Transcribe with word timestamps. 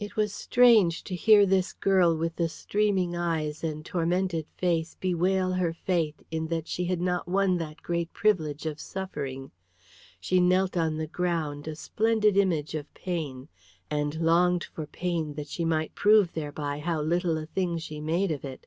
It 0.00 0.16
was 0.16 0.32
strange 0.32 1.04
to 1.04 1.14
hear 1.14 1.46
this 1.46 1.72
girl 1.72 2.16
with 2.16 2.34
the 2.34 2.48
streaming 2.48 3.14
eyes 3.14 3.62
and 3.62 3.86
tormented 3.86 4.46
face 4.56 4.96
bewail 4.98 5.52
her 5.52 5.72
fate 5.72 6.26
in 6.28 6.48
that 6.48 6.66
she 6.66 6.86
had 6.86 7.00
not 7.00 7.28
won 7.28 7.58
that 7.58 7.80
great 7.80 8.12
privilege 8.12 8.66
of 8.66 8.80
suffering. 8.80 9.52
She 10.18 10.40
knelt 10.40 10.76
on 10.76 10.96
the 10.96 11.06
ground 11.06 11.68
a 11.68 11.76
splendid 11.76 12.36
image 12.36 12.74
of 12.74 12.92
pain, 12.94 13.48
and 13.88 14.16
longed 14.20 14.64
for 14.64 14.88
pain 14.88 15.34
that 15.34 15.46
she 15.46 15.64
might 15.64 15.94
prove 15.94 16.32
thereby 16.32 16.80
how 16.80 17.00
little 17.00 17.38
a 17.38 17.46
thing 17.46 17.78
she 17.78 18.00
made 18.00 18.32
of 18.32 18.44
it. 18.44 18.66